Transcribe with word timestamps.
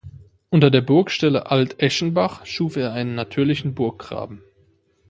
Unter 0.49 0.71
der 0.71 0.81
Burgstelle 0.81 1.51
Alt-Eschenbach 1.51 2.43
schuf 2.47 2.75
er 2.75 2.91
einen 2.91 3.13
natürlichen 3.13 3.75
Burggraben. 3.75 4.41